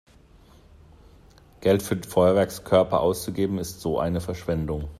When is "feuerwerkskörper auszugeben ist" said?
1.95-3.81